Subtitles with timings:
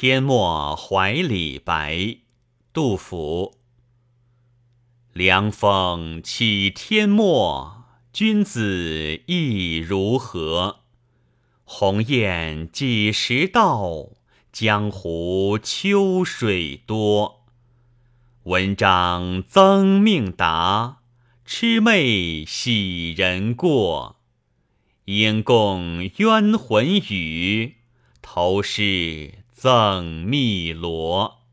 [0.00, 2.18] 天末怀李白，
[2.72, 3.56] 杜甫。
[5.12, 7.82] 凉风起天末，
[8.12, 10.82] 君子意如何？
[11.64, 14.10] 鸿雁几时到？
[14.52, 17.48] 江湖秋水多。
[18.44, 20.98] 文章曾命达，
[21.44, 24.20] 魑魅喜人过。
[25.06, 27.78] 应共冤魂语，
[28.22, 31.47] 投师赠汨罗。